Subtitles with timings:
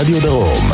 [0.00, 0.70] ברדיו דרום.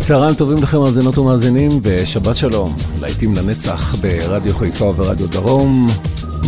[0.00, 5.86] צהריים טובים לכם מאזינות ומאזינים ושבת שלום, להיטים לנצח ברדיו חיפה וברדיו דרום,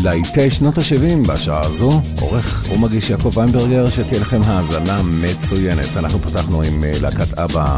[0.03, 5.97] להיטי שנות ה-70 בשעה הזו, עורך ומגיש יעקב ויינברגר, שתהיה לכם האזנה מצוינת.
[5.97, 7.77] אנחנו פתחנו עם אה, להקת אבא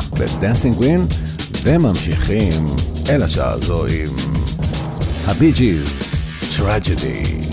[0.77, 1.07] ווין,
[1.63, 2.65] וממשיכים
[3.11, 4.17] אל השעה הזו עם
[5.27, 5.93] הבי ג'יז,
[6.57, 7.52] טרג'די.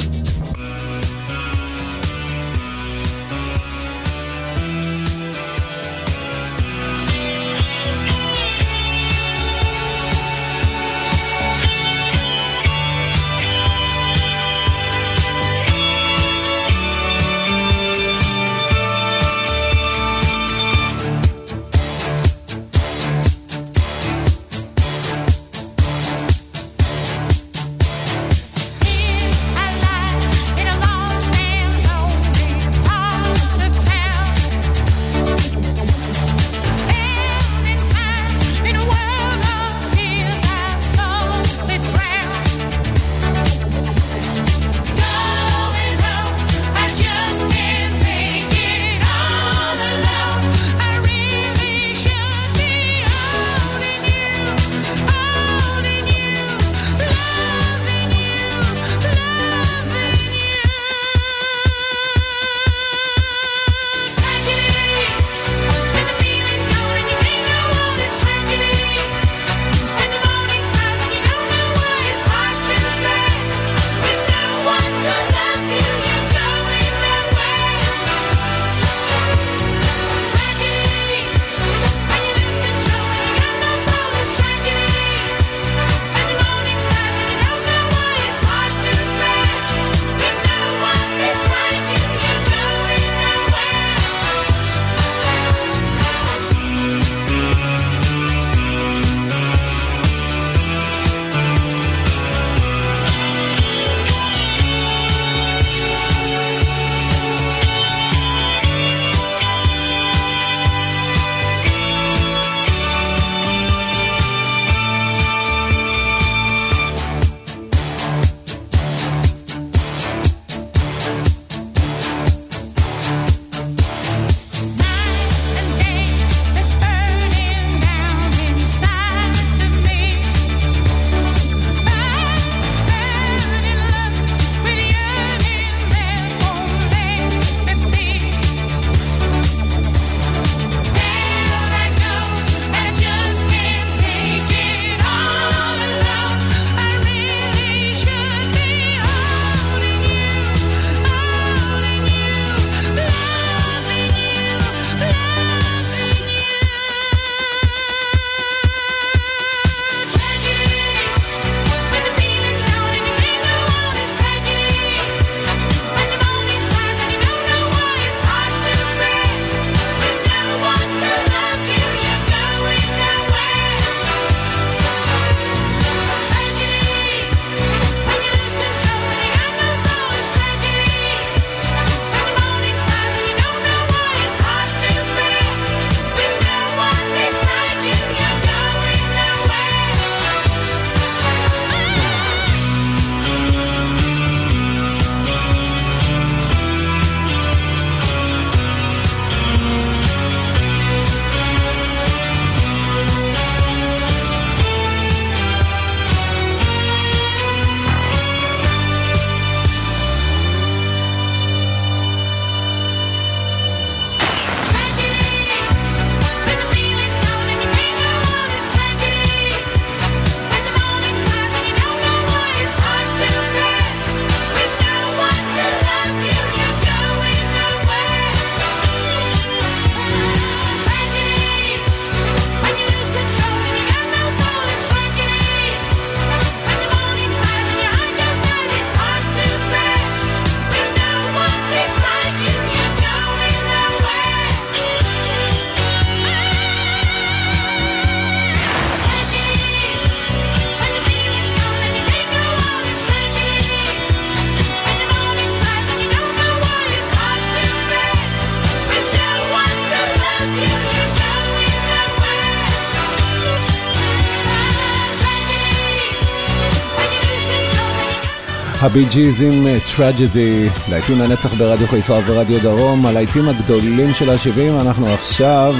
[268.81, 269.67] הבי ג'יז עם
[269.97, 275.75] טרג'די, להיטים לנצח ברדיו חיפה ורדיו דרום, הלהיטים הגדולים של ה-70, אנחנו עכשיו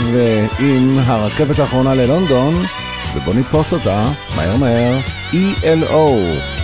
[0.60, 2.66] עם הרכבת האחרונה ללונדון,
[3.16, 4.98] ובוא נתפוס אותה, מהר מהר,
[5.32, 6.59] ELO.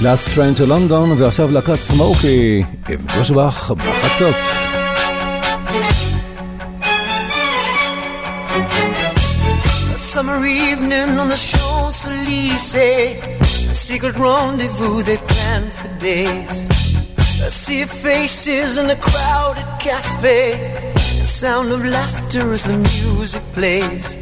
[0.00, 2.62] לאסט טריין של לונדון, ועכשיו להקת סמוקי,
[2.94, 4.34] אפגוש בך בחצות.
[10.14, 13.06] summer evening on the Champs-Élysées
[13.72, 16.54] A secret rendezvous they planned for days
[17.48, 20.42] A sea of faces in a crowded cafe
[21.26, 24.16] sound of laughter as the music plays.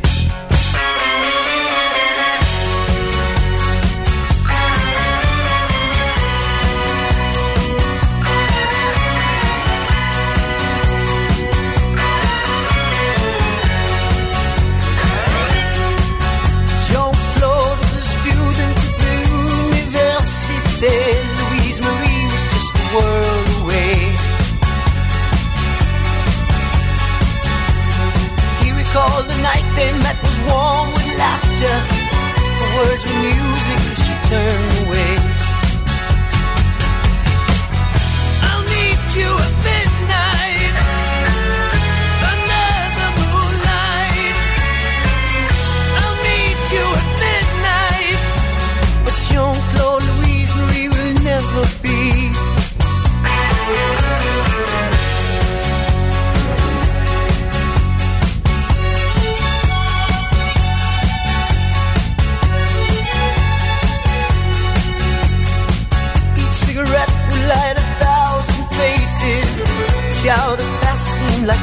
[32.97, 34.76] Words were music, she turned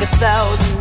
[0.01, 0.74] like a thousand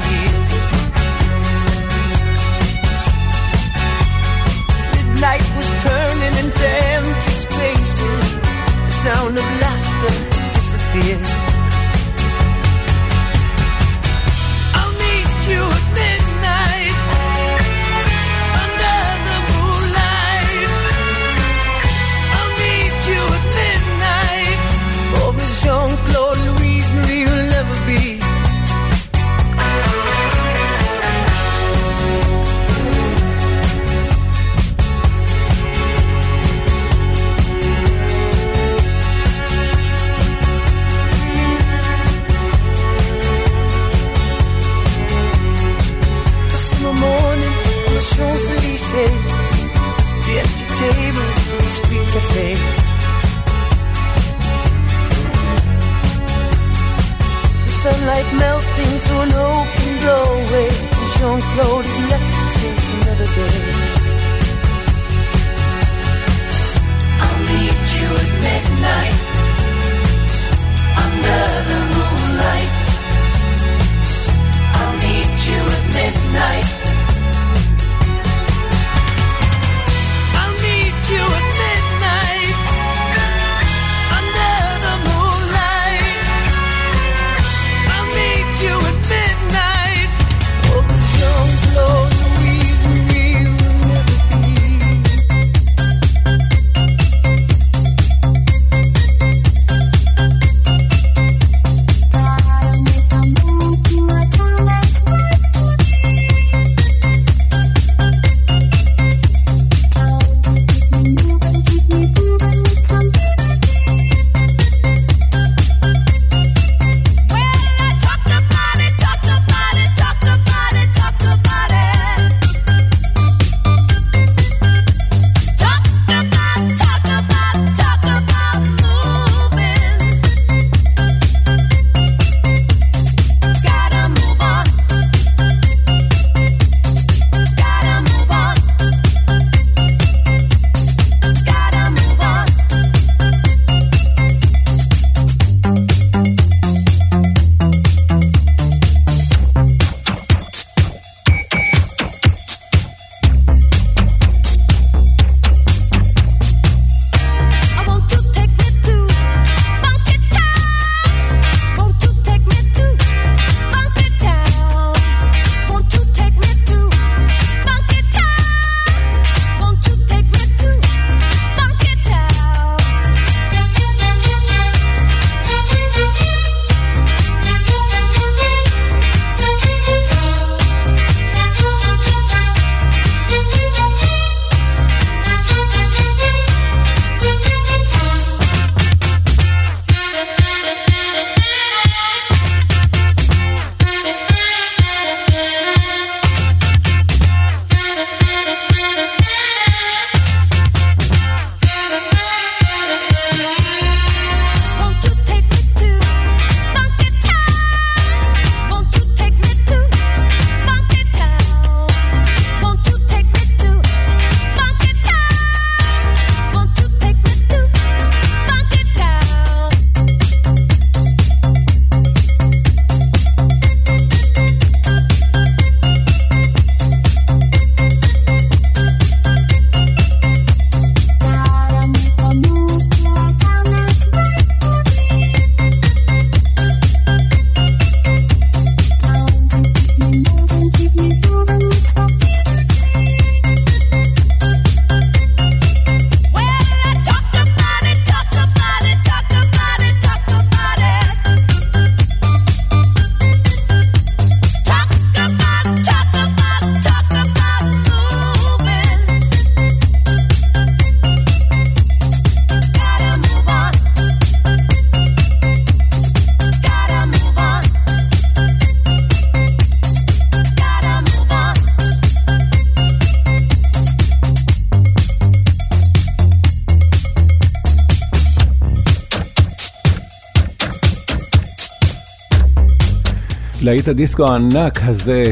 [283.73, 285.23] להיט הדיסקו הענק הזה,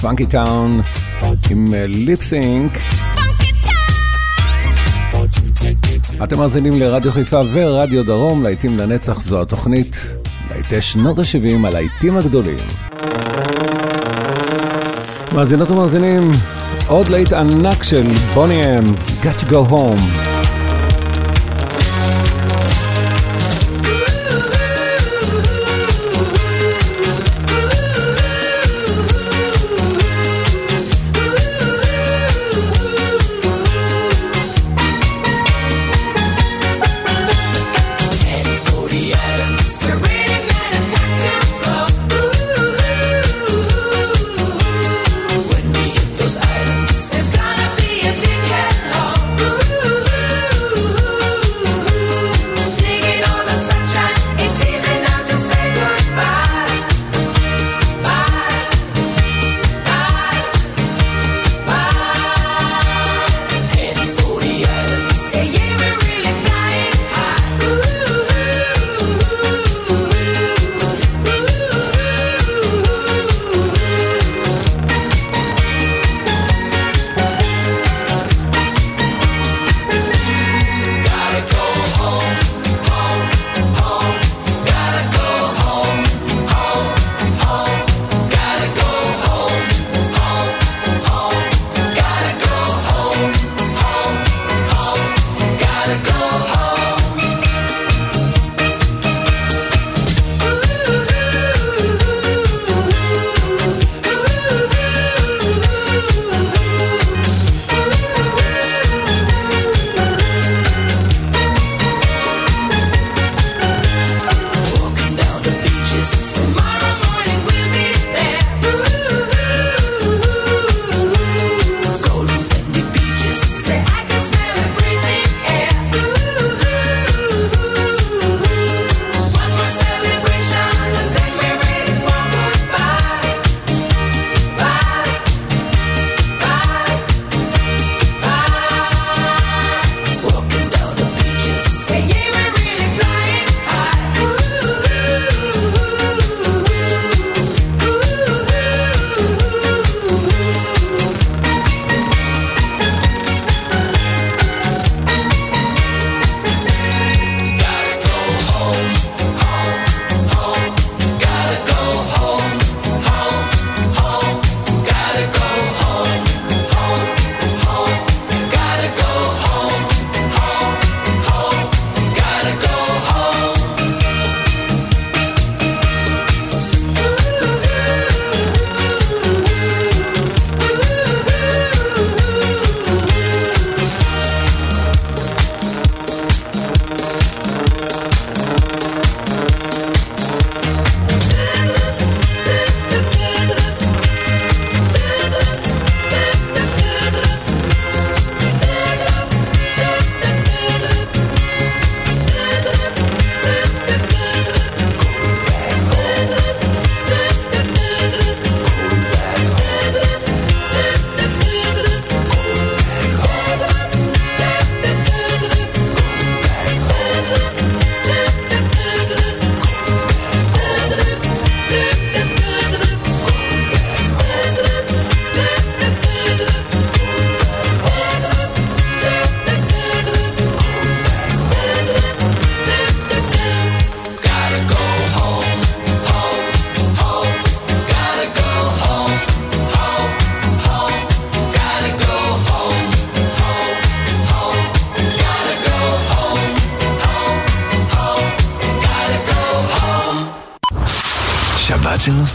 [0.00, 0.80] פאנקי טאון,
[1.50, 2.72] עם ליפסינק.
[6.24, 10.06] אתם מאזינים לרדיו חיפה ורדיו דרום, להיטים לנצח זו התוכנית,
[10.50, 12.58] להיטי שנות ה-70, הלהיטים הגדולים.
[15.32, 16.30] מאזינות ומאזינים,
[16.88, 20.35] עוד להיט ענק של בוני אם, Got to go home.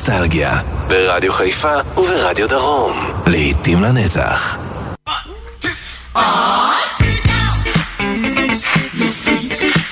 [0.10, 2.98] נוסטלגיה, ברדיו חיפה וברדיו דרום.
[3.28, 4.58] לעיתים לנצח.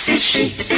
[0.10, 0.69] to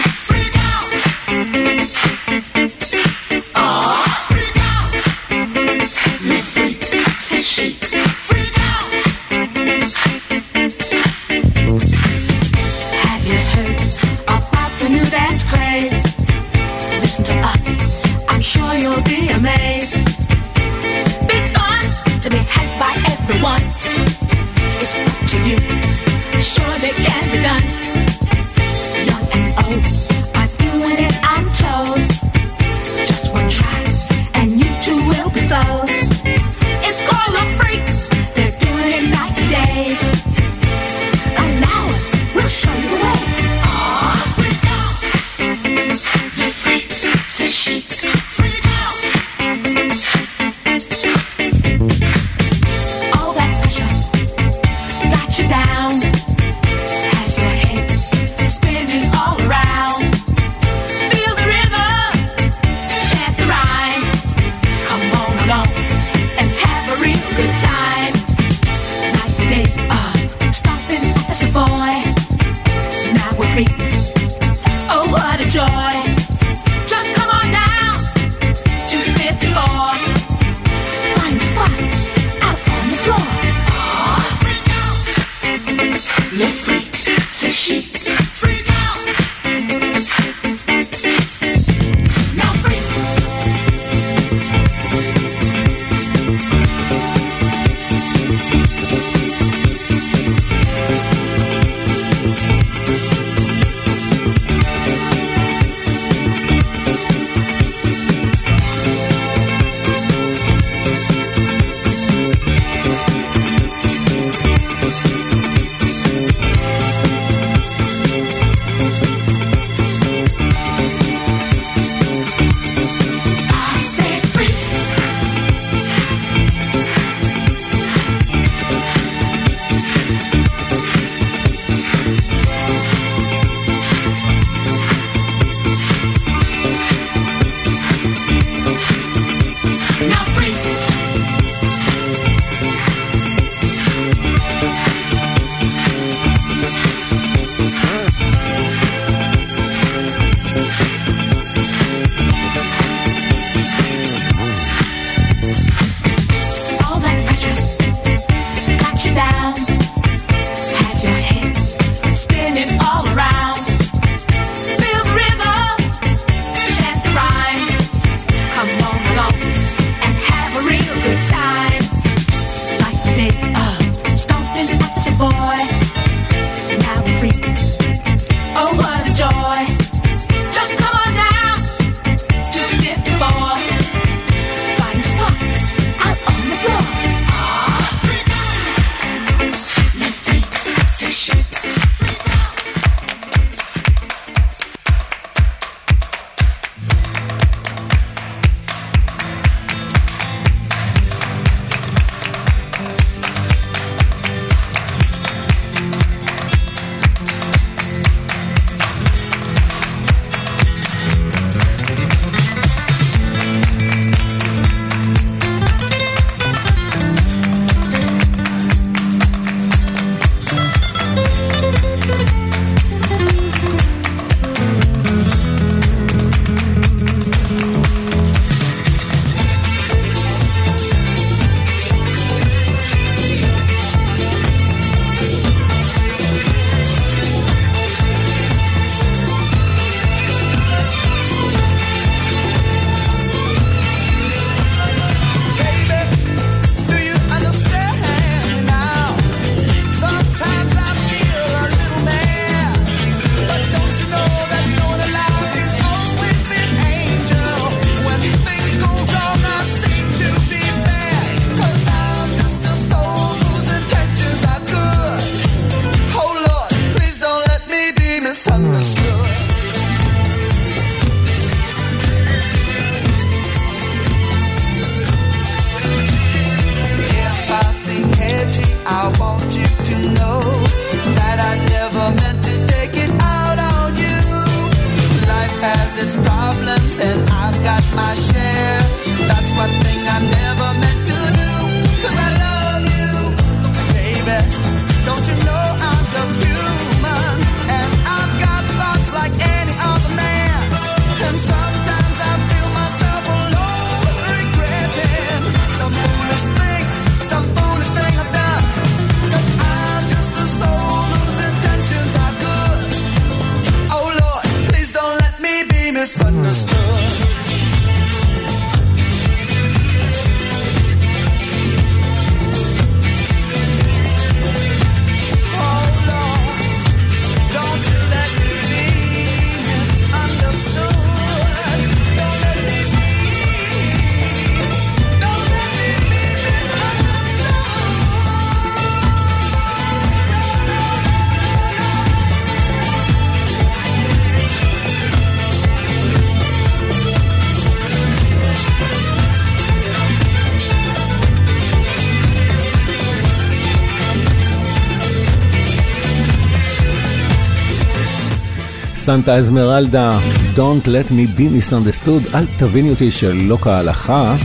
[359.12, 360.19] סנטה אזמרלדה,
[360.56, 364.36] Don't let me be misunderstood, אל תביני אותי שלא כהלכה.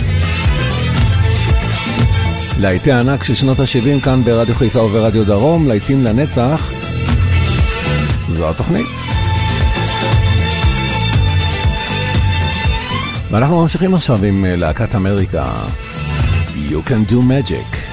[2.61, 6.71] להיטי ענק של שנות ה-70 כאן ברדיו חיפה וברדיו דרום, להיטים לנצח.
[8.33, 8.87] זו התוכנית.
[13.31, 15.53] ואנחנו ממשיכים עכשיו עם אה, להקת אמריקה,
[16.69, 17.86] You can do magic.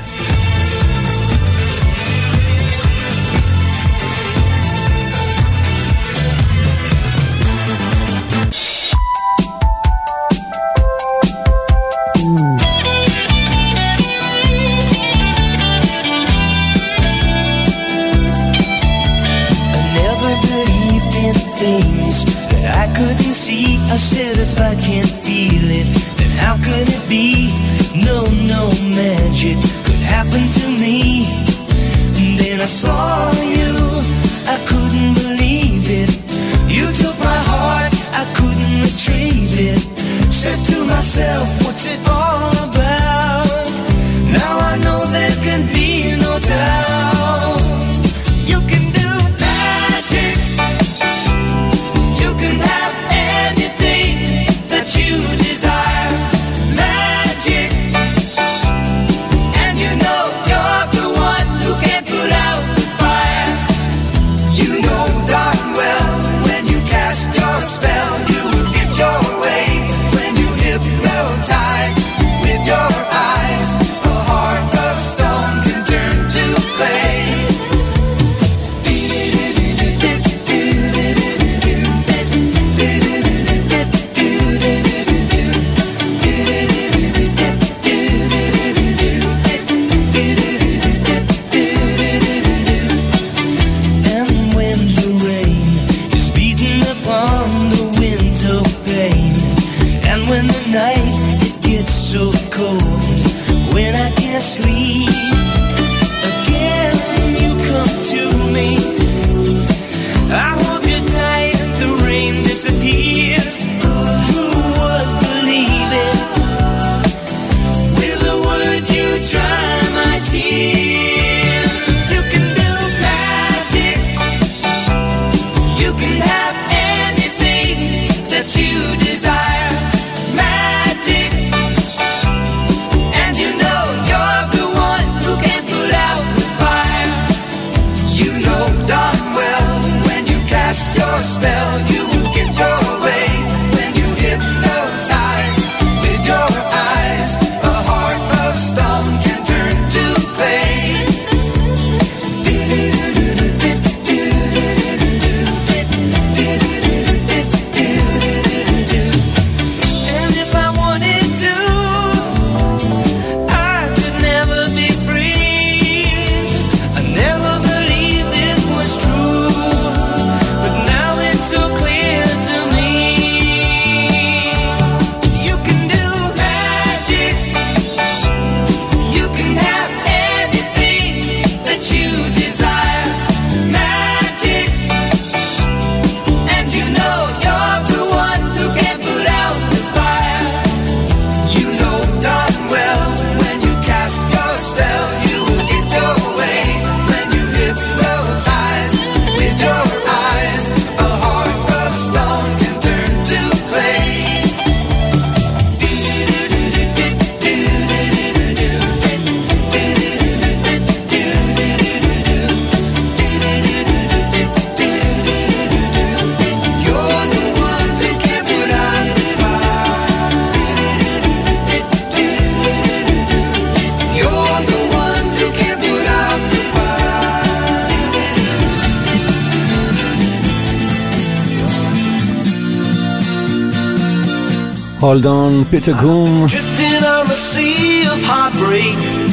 [235.14, 236.46] הולדון, פיטר גום.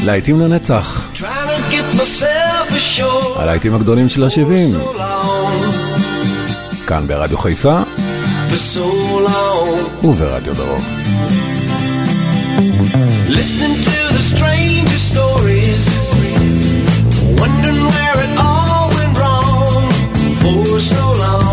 [0.05, 1.11] להיטים לנצח.
[3.37, 4.79] הלהיטים הגדולים של ה-70.
[6.87, 7.81] כאן ברדיו חיפה
[10.03, 10.83] וברדיו דרום.
[13.29, 15.81] Listening to the strangest stories,
[17.41, 19.83] wondering where it all went wrong
[20.41, 21.50] for so long.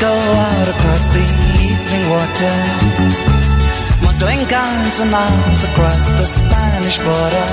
[0.00, 1.26] Go out across the
[1.60, 2.54] evening water,
[4.00, 7.48] smuggling guns and arms across the Spanish border.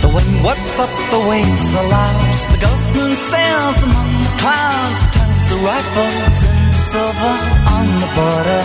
[0.00, 1.82] The wind whips up the waves so
[2.52, 7.36] the ghost moon sails among the clouds, turns the rifles into silver
[7.76, 8.62] on the border.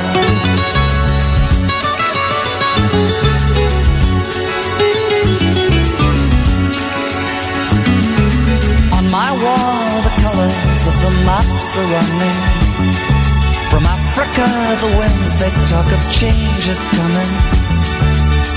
[8.96, 9.75] On my wall,
[11.06, 12.40] the maps are running.
[13.70, 14.46] From Africa,
[14.82, 17.32] the winds they talk of change is coming.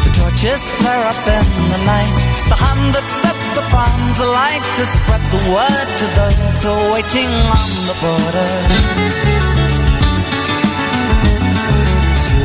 [0.04, 2.18] The torches flare up in the night.
[2.48, 6.88] The hand that sets the palms alight to spread the word to those who are
[6.96, 8.50] waiting on the border.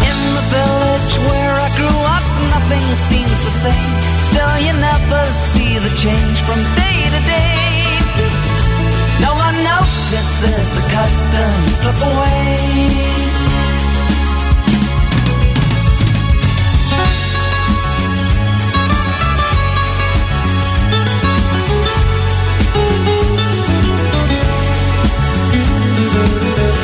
[0.03, 3.93] In the village where I grew up, nothing seems the same.
[4.27, 5.23] Still, you never
[5.55, 7.62] see the change from day to day.
[10.14, 12.53] One notices the customs slip away.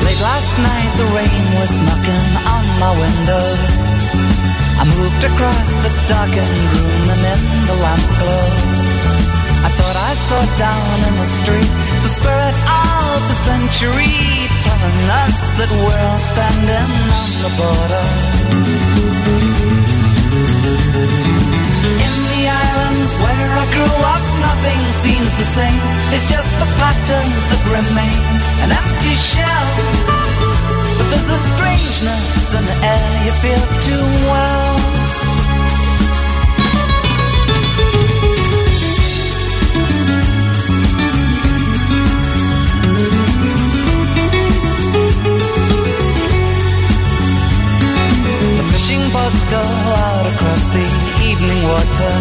[0.06, 3.46] Late last night, the rain was knocking on my window.
[4.82, 8.90] I moved across the darkened room and in the lamp glow.
[9.62, 11.89] I thought I saw down in the street
[13.70, 14.18] century
[14.66, 16.90] telling us that we're all standing
[17.22, 18.06] on the border.
[22.02, 25.82] In the islands where I grew up, nothing seems the same.
[26.18, 28.26] It's just the patterns that remain,
[28.66, 29.70] an empty shell.
[30.98, 34.99] But there's a strangeness in the air you feel too well.
[49.50, 49.66] Go
[50.06, 50.86] out across the
[51.26, 52.14] evening water,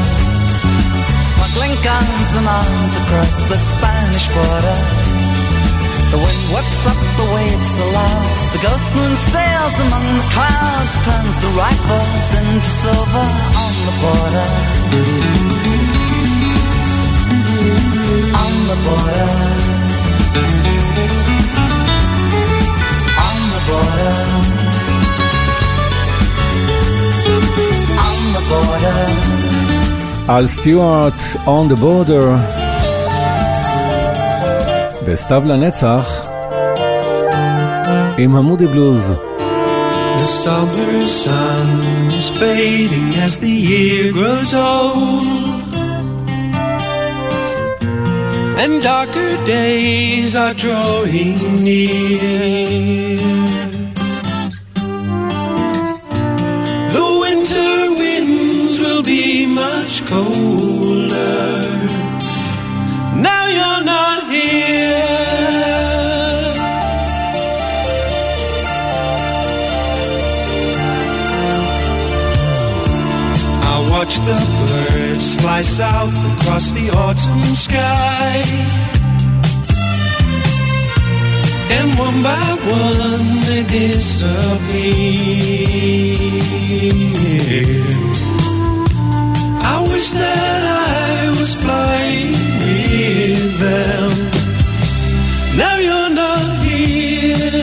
[1.28, 4.78] smuggling guns and arms across the Spanish border.
[6.08, 8.24] The wind whips up the waves so loud,
[8.56, 13.28] the ghost moon sails among the clouds, turns the rifles into silver
[13.60, 14.48] on the border.
[18.40, 19.28] On the border.
[23.20, 24.57] On the border.
[30.30, 31.14] אל סטיוארט
[31.46, 32.58] On the Border.
[35.08, 36.22] בסתיו לנצח
[38.18, 39.02] עם המודי בלוז.
[40.18, 41.68] The summer sun
[42.20, 45.74] is fading as the year grows old.
[48.62, 51.36] And darker days are drawing
[51.66, 53.67] near.
[75.48, 78.34] fly south across the autumn sky.
[81.76, 82.48] And one by
[82.84, 84.28] one they disappear.
[89.72, 90.62] I wish that
[91.08, 92.32] I was flying
[92.62, 94.10] with them.
[95.62, 97.56] Now you're not here.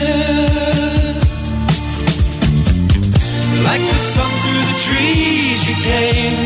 [3.66, 6.45] Like the sun through the trees, you came.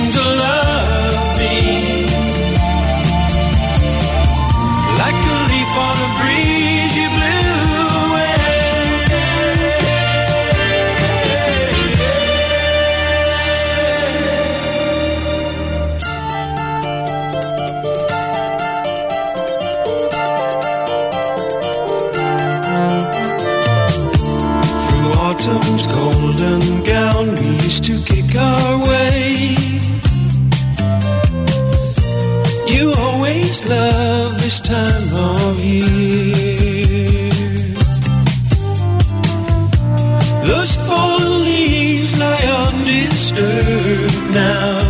[40.42, 44.80] Those fallen leaves lie undisturbed now.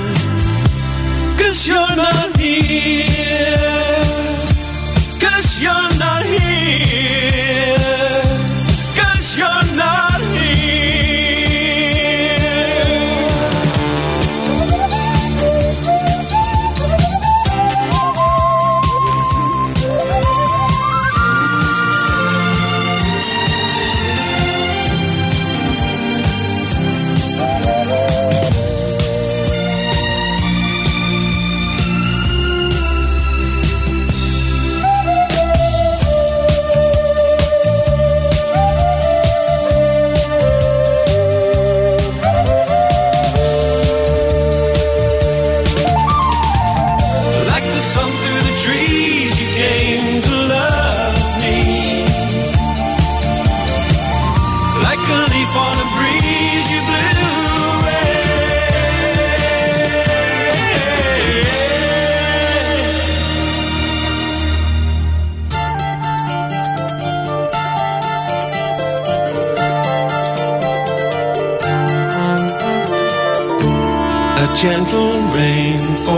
[1.39, 3.70] Cause you're not here.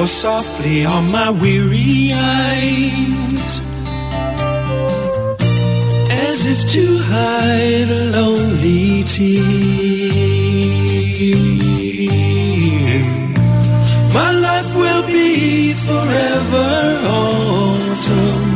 [0.07, 3.61] softly on my weary eyes
[6.11, 9.33] as if to hide a lonely tear.
[14.13, 16.69] My life will be forever
[17.07, 18.55] autumn,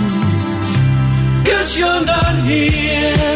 [1.45, 3.36] cause you're not here.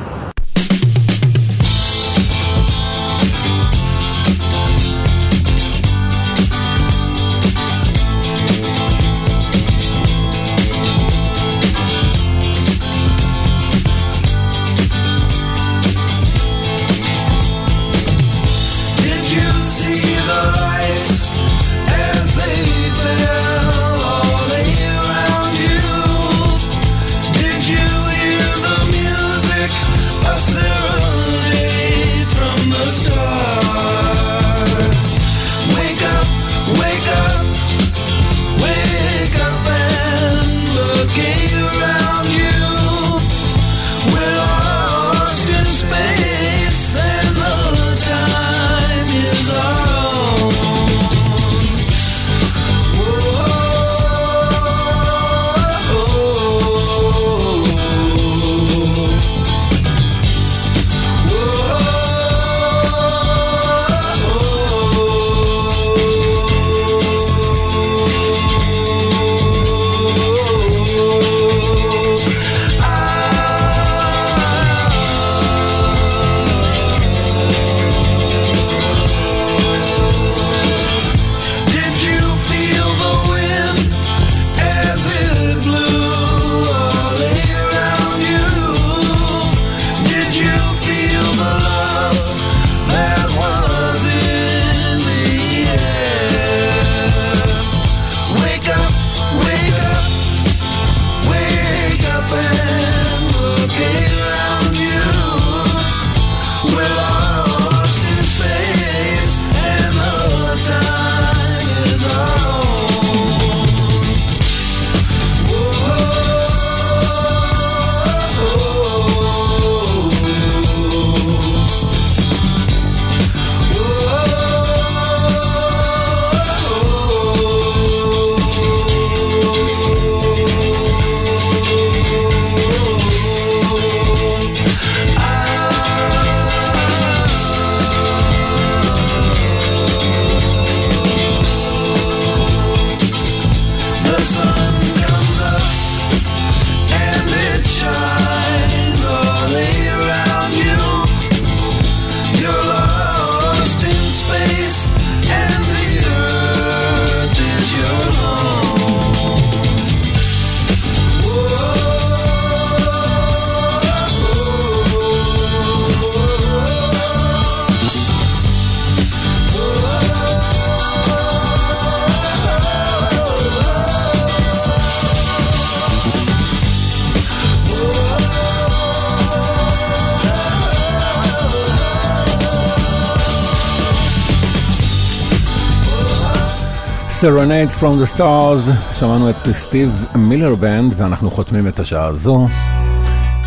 [187.21, 192.47] Serenade from the Stars, שמענו את סטיב מילר בנד ואנחנו חותמים את השעה הזו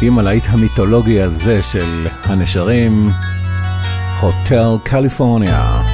[0.02, 3.10] עם הלהיט המיתולוגי הזה של הנשרים,
[4.20, 5.93] הוטל קליפורניה.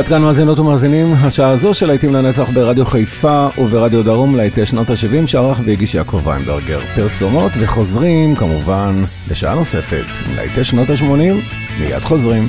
[0.00, 4.90] ועד כאן מאזינות ומאזינים, השעה הזו של להיטים לנצח ברדיו חיפה וברדיו דרום להיטי שנות
[4.90, 6.80] ה-70 שערך והגיש יעקב ויינברגר.
[6.94, 10.04] פרסומות וחוזרים כמובן לשעה נוספת,
[10.36, 12.42] להיטי שנות ה-80, מיד חוזרים.